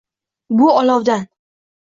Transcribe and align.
Shu 0.55 0.71
olovdan 0.79 1.23